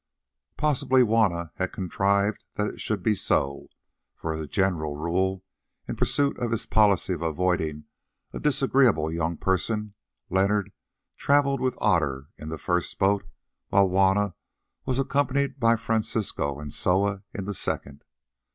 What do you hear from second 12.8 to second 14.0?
boat, while